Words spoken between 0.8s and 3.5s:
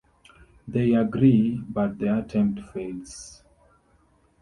agree, but the attempt fails.